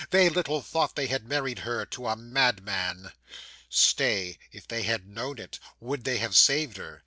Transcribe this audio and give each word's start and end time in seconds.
They 0.09 0.29
little 0.29 0.63
thought 0.63 0.95
they 0.95 1.05
had 1.05 1.27
married 1.27 1.59
her 1.59 1.85
to 1.85 2.07
a 2.07 2.15
madman. 2.15 3.11
'Stay. 3.69 4.39
If 4.51 4.67
they 4.67 4.81
had 4.81 5.05
known 5.07 5.37
it, 5.37 5.59
would 5.79 6.05
they 6.05 6.17
have 6.17 6.35
saved 6.35 6.77
her? 6.77 6.99